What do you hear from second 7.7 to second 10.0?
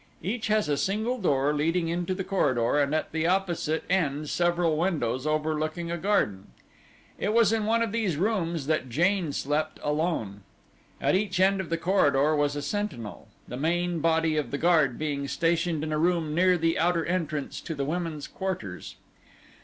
of these rooms that Jane slept